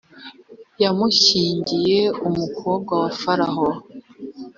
[0.83, 3.69] yamushyiriye umukobwa wa farawo